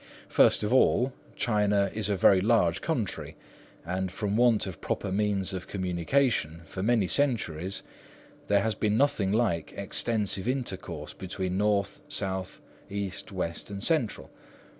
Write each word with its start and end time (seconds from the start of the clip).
First 0.29 0.63
of 0.63 0.73
all, 0.73 1.13
China 1.35 1.91
is 1.93 2.09
a 2.09 2.15
very 2.15 2.41
large 2.41 2.81
country, 2.81 3.37
and 3.85 4.11
from 4.11 4.35
want 4.35 4.65
of 4.65 4.81
proper 4.81 5.11
means 5.11 5.53
of 5.53 5.67
communication 5.67 6.63
for 6.65 6.81
many 6.81 7.05
centuries, 7.05 7.83
there 8.47 8.61
has 8.63 8.73
been 8.73 8.97
nothing 8.97 9.31
like 9.31 9.73
extensive 9.77 10.47
intercourse 10.47 11.13
between 11.13 11.55
North, 11.59 12.01
South, 12.07 12.59
East, 12.89 13.31
West, 13.31 13.69
and 13.69 13.83
Central. 13.83 14.31